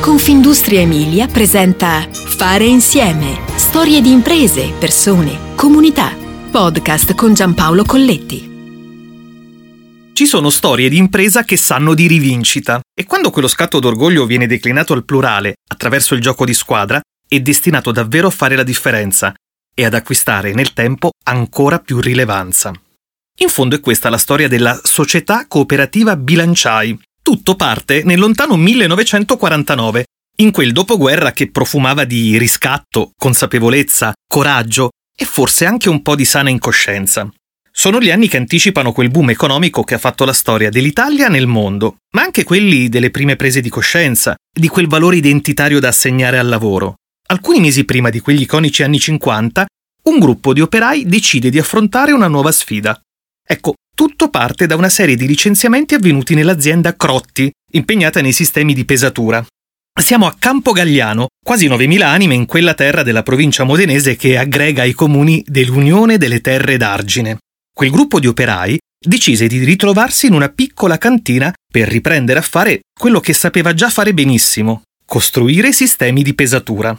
Confindustria 0.00 0.80
Emilia 0.80 1.26
presenta 1.26 2.08
Fare 2.10 2.64
insieme. 2.64 3.38
Storie 3.56 4.00
di 4.00 4.10
imprese, 4.10 4.72
persone, 4.78 5.54
comunità. 5.54 6.16
Podcast 6.50 7.14
con 7.14 7.34
Giampaolo 7.34 7.84
Colletti. 7.84 8.48
Ci 10.14 10.24
sono 10.24 10.48
storie 10.48 10.88
di 10.88 10.96
impresa 10.96 11.44
che 11.44 11.58
sanno 11.58 11.92
di 11.92 12.06
rivincita 12.06 12.80
e 12.98 13.04
quando 13.04 13.30
quello 13.30 13.46
scatto 13.46 13.78
d'orgoglio 13.78 14.24
viene 14.24 14.46
declinato 14.46 14.94
al 14.94 15.04
plurale 15.04 15.56
attraverso 15.70 16.14
il 16.14 16.22
gioco 16.22 16.46
di 16.46 16.54
squadra 16.54 16.98
è 17.28 17.38
destinato 17.40 17.92
davvero 17.92 18.28
a 18.28 18.30
fare 18.30 18.56
la 18.56 18.64
differenza 18.64 19.34
e 19.74 19.84
ad 19.84 19.92
acquistare 19.92 20.54
nel 20.54 20.72
tempo 20.72 21.10
ancora 21.24 21.78
più 21.78 22.00
rilevanza. 22.00 22.72
In 23.40 23.48
fondo 23.50 23.76
è 23.76 23.80
questa 23.80 24.08
la 24.08 24.18
storia 24.18 24.48
della 24.48 24.80
Società 24.82 25.44
Cooperativa 25.46 26.16
Bilanciai. 26.16 26.98
Tutto 27.30 27.54
parte 27.54 28.02
nel 28.02 28.18
lontano 28.18 28.56
1949, 28.56 30.04
in 30.38 30.50
quel 30.50 30.72
dopoguerra 30.72 31.30
che 31.30 31.48
profumava 31.48 32.02
di 32.02 32.36
riscatto, 32.36 33.12
consapevolezza, 33.16 34.12
coraggio 34.28 34.88
e 35.16 35.24
forse 35.24 35.64
anche 35.64 35.88
un 35.88 36.02
po' 36.02 36.16
di 36.16 36.24
sana 36.24 36.50
incoscienza. 36.50 37.32
Sono 37.70 38.00
gli 38.00 38.10
anni 38.10 38.26
che 38.26 38.36
anticipano 38.36 38.90
quel 38.90 39.12
boom 39.12 39.30
economico 39.30 39.84
che 39.84 39.94
ha 39.94 39.98
fatto 39.98 40.24
la 40.24 40.32
storia 40.32 40.70
dell'Italia 40.70 41.28
nel 41.28 41.46
mondo, 41.46 41.98
ma 42.16 42.22
anche 42.22 42.42
quelli 42.42 42.88
delle 42.88 43.12
prime 43.12 43.36
prese 43.36 43.60
di 43.60 43.68
coscienza, 43.68 44.34
di 44.52 44.66
quel 44.66 44.88
valore 44.88 45.14
identitario 45.14 45.78
da 45.78 45.86
assegnare 45.86 46.36
al 46.36 46.48
lavoro. 46.48 46.96
Alcuni 47.28 47.60
mesi 47.60 47.84
prima 47.84 48.10
di 48.10 48.18
quegli 48.18 48.40
iconici 48.40 48.82
anni 48.82 48.98
50, 48.98 49.66
un 50.02 50.18
gruppo 50.18 50.52
di 50.52 50.62
operai 50.62 51.06
decide 51.06 51.48
di 51.48 51.60
affrontare 51.60 52.10
una 52.10 52.26
nuova 52.26 52.50
sfida. 52.50 53.00
Ecco, 53.46 53.74
tutto 54.00 54.30
parte 54.30 54.64
da 54.64 54.76
una 54.76 54.88
serie 54.88 55.14
di 55.14 55.26
licenziamenti 55.26 55.92
avvenuti 55.92 56.34
nell'azienda 56.34 56.96
Crotti, 56.96 57.50
impegnata 57.72 58.22
nei 58.22 58.32
sistemi 58.32 58.72
di 58.72 58.86
pesatura. 58.86 59.44
Siamo 60.00 60.24
a 60.24 60.34
Campo 60.38 60.72
Gagliano, 60.72 61.26
quasi 61.44 61.68
9.000 61.68 62.00
anime 62.00 62.34
in 62.34 62.46
quella 62.46 62.72
terra 62.72 63.02
della 63.02 63.22
provincia 63.22 63.64
modenese 63.64 64.16
che 64.16 64.38
aggrega 64.38 64.84
i 64.84 64.94
comuni 64.94 65.44
dell'Unione 65.46 66.16
delle 66.16 66.40
Terre 66.40 66.78
d'Argine. 66.78 67.40
Quel 67.74 67.90
gruppo 67.90 68.20
di 68.20 68.26
operai 68.26 68.78
decise 68.98 69.46
di 69.46 69.62
ritrovarsi 69.64 70.28
in 70.28 70.32
una 70.32 70.48
piccola 70.48 70.96
cantina 70.96 71.52
per 71.70 71.86
riprendere 71.86 72.38
a 72.38 72.42
fare 72.42 72.80
quello 72.98 73.20
che 73.20 73.34
sapeva 73.34 73.74
già 73.74 73.90
fare 73.90 74.14
benissimo, 74.14 74.80
costruire 75.04 75.72
sistemi 75.72 76.22
di 76.22 76.32
pesatura. 76.32 76.96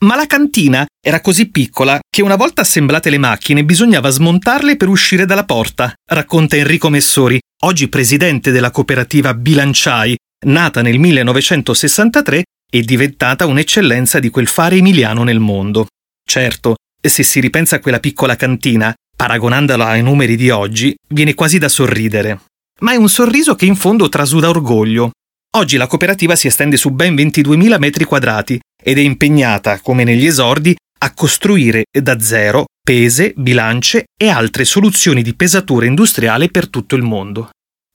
Ma 0.00 0.14
la 0.14 0.26
cantina 0.26 0.86
era 1.04 1.20
così 1.20 1.50
piccola 1.50 1.98
che 2.08 2.22
una 2.22 2.36
volta 2.36 2.60
assemblate 2.60 3.10
le 3.10 3.18
macchine 3.18 3.64
bisognava 3.64 4.10
smontarle 4.10 4.76
per 4.76 4.88
uscire 4.88 5.26
dalla 5.26 5.44
porta, 5.44 5.92
racconta 6.08 6.54
Enrico 6.54 6.88
Messori, 6.88 7.40
oggi 7.64 7.88
presidente 7.88 8.52
della 8.52 8.70
cooperativa 8.70 9.34
Bilanciai, 9.34 10.16
nata 10.46 10.82
nel 10.82 11.00
1963 11.00 12.42
e 12.70 12.82
diventata 12.82 13.46
un'eccellenza 13.46 14.20
di 14.20 14.30
quel 14.30 14.46
fare 14.46 14.76
emiliano 14.76 15.24
nel 15.24 15.40
mondo. 15.40 15.88
Certo, 16.24 16.76
se 17.00 17.24
si 17.24 17.40
ripensa 17.40 17.76
a 17.76 17.80
quella 17.80 17.98
piccola 17.98 18.36
cantina, 18.36 18.94
paragonandola 19.16 19.86
ai 19.86 20.02
numeri 20.02 20.36
di 20.36 20.50
oggi, 20.50 20.94
viene 21.08 21.34
quasi 21.34 21.58
da 21.58 21.68
sorridere. 21.68 22.40
Ma 22.80 22.92
è 22.92 22.96
un 22.96 23.08
sorriso 23.08 23.56
che 23.56 23.66
in 23.66 23.74
fondo 23.74 24.08
trasuda 24.08 24.48
orgoglio. 24.48 25.10
Oggi 25.56 25.78
la 25.78 25.86
cooperativa 25.86 26.36
si 26.36 26.46
estende 26.46 26.76
su 26.76 26.90
ben 26.90 27.14
22.000 27.14 27.78
metri 27.78 28.04
quadrati 28.04 28.60
ed 28.80 28.98
è 28.98 29.00
impegnata, 29.00 29.80
come 29.80 30.04
negli 30.04 30.26
esordi, 30.26 30.76
a 31.00 31.14
costruire 31.14 31.84
da 31.90 32.20
zero 32.20 32.66
pese, 32.84 33.32
bilance 33.36 34.04
e 34.18 34.28
altre 34.28 34.64
soluzioni 34.64 35.22
di 35.22 35.34
pesatura 35.34 35.86
industriale 35.86 36.50
per 36.50 36.68
tutto 36.68 36.96
il 36.96 37.02
mondo. 37.02 37.50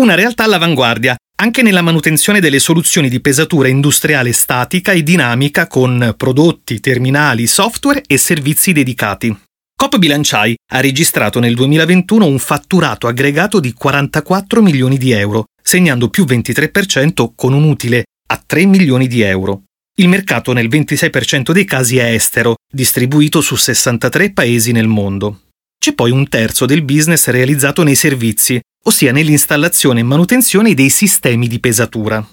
Una 0.00 0.14
realtà 0.14 0.44
all'avanguardia 0.44 1.16
anche 1.36 1.62
nella 1.62 1.82
manutenzione 1.82 2.40
delle 2.40 2.58
soluzioni 2.58 3.08
di 3.08 3.20
pesatura 3.20 3.68
industriale 3.68 4.32
statica 4.32 4.92
e 4.92 5.02
dinamica 5.02 5.66
con 5.66 6.14
prodotti, 6.16 6.80
terminali, 6.80 7.46
software 7.46 8.02
e 8.06 8.16
servizi 8.16 8.72
dedicati. 8.72 9.36
Cop 9.76 9.98
Bilanciai 9.98 10.54
ha 10.72 10.80
registrato 10.80 11.40
nel 11.40 11.54
2021 11.54 12.24
un 12.24 12.38
fatturato 12.38 13.06
aggregato 13.06 13.58
di 13.58 13.72
44 13.72 14.62
milioni 14.62 14.96
di 14.96 15.10
euro, 15.10 15.44
segnando 15.66 16.10
più 16.10 16.24
23% 16.24 17.32
con 17.34 17.54
un 17.54 17.64
utile 17.64 18.04
a 18.28 18.42
3 18.44 18.66
milioni 18.66 19.08
di 19.08 19.22
euro. 19.22 19.62
Il 19.96 20.08
mercato 20.08 20.52
nel 20.52 20.68
26% 20.68 21.52
dei 21.52 21.64
casi 21.64 21.96
è 21.96 22.12
estero, 22.12 22.56
distribuito 22.70 23.40
su 23.40 23.56
63 23.56 24.32
paesi 24.32 24.72
nel 24.72 24.88
mondo. 24.88 25.44
C'è 25.78 25.94
poi 25.94 26.10
un 26.10 26.28
terzo 26.28 26.66
del 26.66 26.82
business 26.82 27.28
realizzato 27.28 27.82
nei 27.82 27.94
servizi, 27.94 28.60
ossia 28.84 29.12
nell'installazione 29.12 30.00
e 30.00 30.04
manutenzione 30.04 30.74
dei 30.74 30.90
sistemi 30.90 31.48
di 31.48 31.60
pesatura. 31.60 32.26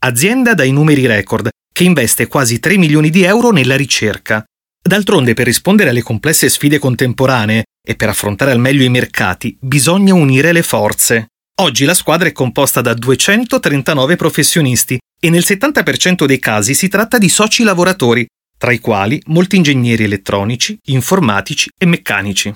Azienda 0.00 0.54
dai 0.54 0.72
numeri 0.72 1.06
record, 1.06 1.48
che 1.72 1.84
investe 1.84 2.26
quasi 2.26 2.58
3 2.58 2.76
milioni 2.76 3.10
di 3.10 3.22
euro 3.22 3.50
nella 3.50 3.76
ricerca. 3.76 4.44
D'altronde, 4.82 5.34
per 5.34 5.46
rispondere 5.46 5.90
alle 5.90 6.02
complesse 6.02 6.48
sfide 6.48 6.78
contemporanee 6.78 7.64
e 7.86 7.96
per 7.96 8.08
affrontare 8.08 8.50
al 8.50 8.60
meglio 8.60 8.84
i 8.84 8.88
mercati, 8.88 9.56
bisogna 9.60 10.14
unire 10.14 10.52
le 10.52 10.62
forze. 10.62 11.28
Oggi 11.58 11.86
la 11.86 11.94
squadra 11.94 12.28
è 12.28 12.32
composta 12.32 12.82
da 12.82 12.92
239 12.92 14.16
professionisti 14.16 14.98
e 15.18 15.30
nel 15.30 15.42
70% 15.42 16.26
dei 16.26 16.38
casi 16.38 16.74
si 16.74 16.88
tratta 16.88 17.16
di 17.16 17.30
soci 17.30 17.62
lavoratori, 17.62 18.26
tra 18.58 18.72
i 18.72 18.78
quali 18.78 19.18
molti 19.28 19.56
ingegneri 19.56 20.04
elettronici, 20.04 20.78
informatici 20.88 21.70
e 21.78 21.86
meccanici. 21.86 22.52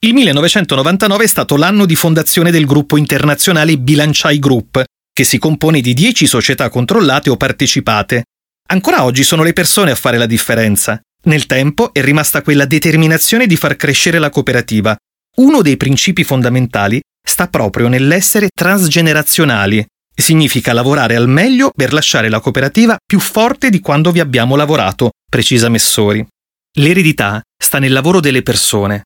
Il 0.00 0.12
1999 0.14 1.22
è 1.22 1.26
stato 1.28 1.56
l'anno 1.56 1.86
di 1.86 1.94
fondazione 1.94 2.50
del 2.50 2.66
gruppo 2.66 2.96
internazionale 2.96 3.78
Bilanciai 3.78 4.40
Group, 4.40 4.82
che 5.12 5.22
si 5.22 5.38
compone 5.38 5.80
di 5.80 5.94
10 5.94 6.26
società 6.26 6.68
controllate 6.68 7.30
o 7.30 7.36
partecipate. 7.36 8.24
Ancora 8.70 9.04
oggi 9.04 9.22
sono 9.22 9.44
le 9.44 9.52
persone 9.52 9.92
a 9.92 9.96
fare 9.96 10.18
la 10.18 10.26
differenza. 10.26 11.00
Nel 11.26 11.46
tempo 11.46 11.92
è 11.92 12.02
rimasta 12.02 12.42
quella 12.42 12.64
determinazione 12.64 13.46
di 13.46 13.54
far 13.54 13.76
crescere 13.76 14.18
la 14.18 14.30
cooperativa. 14.30 14.96
Uno 15.36 15.62
dei 15.62 15.76
principi 15.76 16.24
fondamentali 16.24 17.00
sta 17.22 17.48
proprio 17.48 17.88
nell'essere 17.88 18.48
transgenerazionali, 18.54 19.86
Significa 20.14 20.72
lavorare 20.72 21.16
al 21.16 21.28
meglio 21.28 21.70
per 21.74 21.92
lasciare 21.92 22.28
la 22.28 22.40
cooperativa 22.40 22.96
più 23.04 23.18
forte 23.18 23.70
di 23.70 23.80
quando 23.80 24.12
vi 24.12 24.20
abbiamo 24.20 24.56
lavorato, 24.56 25.12
precisa 25.28 25.68
Messori. 25.68 26.24
L'eredità 26.78 27.40
sta 27.56 27.78
nel 27.78 27.92
lavoro 27.92 28.20
delle 28.20 28.42
persone. 28.42 29.04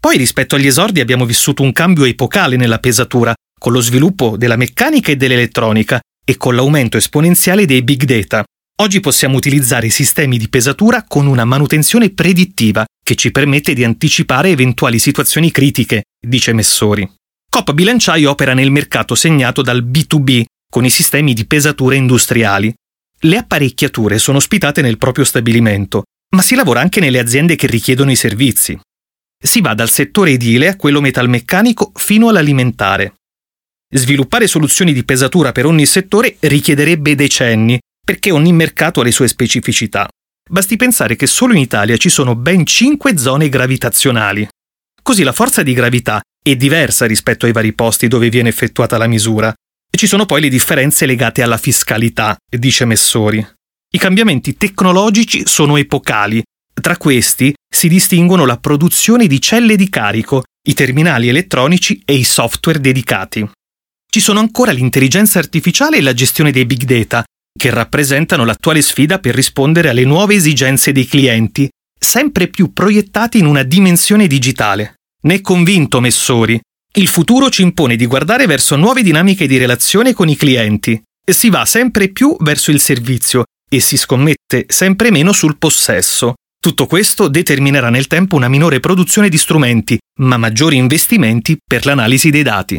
Poi 0.00 0.16
rispetto 0.16 0.54
agli 0.54 0.66
esordi 0.66 1.00
abbiamo 1.00 1.24
vissuto 1.24 1.62
un 1.62 1.72
cambio 1.72 2.04
epocale 2.04 2.56
nella 2.56 2.78
pesatura, 2.78 3.34
con 3.58 3.72
lo 3.72 3.80
sviluppo 3.80 4.36
della 4.36 4.56
meccanica 4.56 5.10
e 5.10 5.16
dell'elettronica 5.16 6.00
e 6.24 6.36
con 6.36 6.54
l'aumento 6.54 6.96
esponenziale 6.96 7.66
dei 7.66 7.82
big 7.82 8.04
data. 8.04 8.44
Oggi 8.82 9.00
possiamo 9.00 9.36
utilizzare 9.36 9.88
sistemi 9.88 10.36
di 10.36 10.48
pesatura 10.48 11.04
con 11.06 11.26
una 11.26 11.44
manutenzione 11.44 12.10
predittiva 12.10 12.84
che 13.02 13.14
ci 13.14 13.30
permette 13.30 13.72
di 13.72 13.84
anticipare 13.84 14.50
eventuali 14.50 14.98
situazioni 14.98 15.50
critiche, 15.50 16.04
dice 16.20 16.52
Messori. 16.52 17.08
Coppa 17.54 17.72
Bilanciai 17.72 18.24
opera 18.24 18.52
nel 18.52 18.72
mercato 18.72 19.14
segnato 19.14 19.62
dal 19.62 19.84
B2B, 19.84 20.42
con 20.68 20.84
i 20.84 20.90
sistemi 20.90 21.34
di 21.34 21.46
pesature 21.46 21.94
industriali. 21.94 22.74
Le 23.20 23.36
apparecchiature 23.36 24.18
sono 24.18 24.38
ospitate 24.38 24.82
nel 24.82 24.98
proprio 24.98 25.24
stabilimento, 25.24 26.02
ma 26.34 26.42
si 26.42 26.56
lavora 26.56 26.80
anche 26.80 26.98
nelle 26.98 27.20
aziende 27.20 27.54
che 27.54 27.68
richiedono 27.68 28.10
i 28.10 28.16
servizi. 28.16 28.76
Si 29.40 29.60
va 29.60 29.72
dal 29.72 29.88
settore 29.88 30.32
edile 30.32 30.66
a 30.66 30.74
quello 30.74 31.00
metalmeccanico 31.00 31.92
fino 31.94 32.26
all'alimentare. 32.26 33.14
Sviluppare 33.88 34.48
soluzioni 34.48 34.92
di 34.92 35.04
pesatura 35.04 35.52
per 35.52 35.64
ogni 35.64 35.86
settore 35.86 36.34
richiederebbe 36.40 37.14
decenni, 37.14 37.78
perché 38.04 38.32
ogni 38.32 38.52
mercato 38.52 39.00
ha 39.00 39.04
le 39.04 39.12
sue 39.12 39.28
specificità. 39.28 40.08
Basti 40.50 40.74
pensare 40.74 41.14
che 41.14 41.28
solo 41.28 41.52
in 41.52 41.60
Italia 41.60 41.96
ci 41.98 42.08
sono 42.08 42.34
ben 42.34 42.66
5 42.66 43.16
zone 43.16 43.48
gravitazionali. 43.48 44.48
Così 45.00 45.22
la 45.22 45.32
forza 45.32 45.62
di 45.62 45.72
gravità 45.72 46.20
è 46.46 46.56
diversa 46.56 47.06
rispetto 47.06 47.46
ai 47.46 47.52
vari 47.52 47.72
posti 47.72 48.06
dove 48.06 48.28
viene 48.28 48.50
effettuata 48.50 48.98
la 48.98 49.06
misura. 49.06 49.52
Ci 49.90 50.06
sono 50.06 50.26
poi 50.26 50.42
le 50.42 50.50
differenze 50.50 51.06
legate 51.06 51.40
alla 51.40 51.56
fiscalità, 51.56 52.36
dice 52.46 52.84
Messori. 52.84 53.46
I 53.90 53.98
cambiamenti 53.98 54.54
tecnologici 54.58 55.46
sono 55.46 55.78
epocali. 55.78 56.42
Tra 56.78 56.98
questi 56.98 57.54
si 57.66 57.88
distinguono 57.88 58.44
la 58.44 58.58
produzione 58.58 59.26
di 59.26 59.40
celle 59.40 59.74
di 59.76 59.88
carico, 59.88 60.42
i 60.68 60.74
terminali 60.74 61.28
elettronici 61.28 62.02
e 62.04 62.14
i 62.14 62.24
software 62.24 62.80
dedicati. 62.80 63.48
Ci 64.06 64.20
sono 64.20 64.40
ancora 64.40 64.72
l'intelligenza 64.72 65.38
artificiale 65.38 65.96
e 65.96 66.02
la 66.02 66.12
gestione 66.12 66.50
dei 66.50 66.66
big 66.66 66.82
data, 66.82 67.24
che 67.58 67.70
rappresentano 67.70 68.44
l'attuale 68.44 68.82
sfida 68.82 69.18
per 69.18 69.34
rispondere 69.34 69.88
alle 69.88 70.04
nuove 70.04 70.34
esigenze 70.34 70.92
dei 70.92 71.06
clienti, 71.06 71.70
sempre 71.98 72.48
più 72.48 72.74
proiettati 72.74 73.38
in 73.38 73.46
una 73.46 73.62
dimensione 73.62 74.26
digitale. 74.26 74.96
È 75.26 75.40
convinto 75.40 76.00
Messori. 76.00 76.60
Il 76.96 77.08
futuro 77.08 77.48
ci 77.48 77.62
impone 77.62 77.96
di 77.96 78.04
guardare 78.04 78.44
verso 78.44 78.76
nuove 78.76 79.02
dinamiche 79.02 79.46
di 79.46 79.56
relazione 79.56 80.12
con 80.12 80.28
i 80.28 80.36
clienti. 80.36 81.02
Si 81.24 81.48
va 81.48 81.64
sempre 81.64 82.10
più 82.10 82.36
verso 82.40 82.70
il 82.70 82.78
servizio 82.78 83.44
e 83.68 83.80
si 83.80 83.96
scommette 83.96 84.66
sempre 84.68 85.10
meno 85.10 85.32
sul 85.32 85.56
possesso. 85.56 86.34
Tutto 86.60 86.84
questo 86.84 87.28
determinerà 87.28 87.88
nel 87.88 88.06
tempo 88.06 88.36
una 88.36 88.48
minore 88.48 88.80
produzione 88.80 89.30
di 89.30 89.38
strumenti, 89.38 89.98
ma 90.20 90.36
maggiori 90.36 90.76
investimenti 90.76 91.56
per 91.66 91.86
l'analisi 91.86 92.28
dei 92.28 92.42
dati. 92.42 92.78